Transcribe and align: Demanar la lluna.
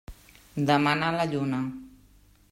Demanar 0.69 1.11
la 1.19 1.27
lluna. 1.33 1.59